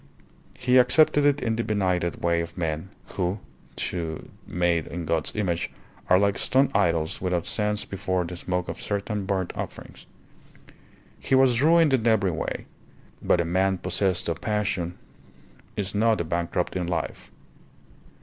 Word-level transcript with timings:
He 0.57 0.79
accepted 0.79 1.27
it 1.27 1.43
in 1.43 1.57
the 1.57 1.63
benighted 1.63 2.23
way 2.23 2.41
of 2.41 2.57
men, 2.57 2.89
who, 3.09 3.37
though 3.91 4.23
made 4.47 4.87
in 4.87 5.05
God's 5.05 5.35
image, 5.35 5.69
are 6.09 6.17
like 6.17 6.39
stone 6.39 6.71
idols 6.73 7.21
without 7.21 7.45
sense 7.45 7.85
before 7.85 8.25
the 8.25 8.35
smoke 8.35 8.67
of 8.67 8.81
certain 8.81 9.27
burnt 9.27 9.53
offerings. 9.55 10.07
He 11.19 11.35
was 11.35 11.61
ruined 11.61 11.93
in 11.93 12.07
every 12.07 12.31
way, 12.31 12.65
but 13.21 13.39
a 13.41 13.45
man 13.45 13.77
possessed 13.77 14.27
of 14.27 14.41
passion 14.41 14.97
is 15.77 15.93
not 15.93 16.19
a 16.19 16.23
bankrupt 16.23 16.75
in 16.75 16.87
life. 16.87 17.29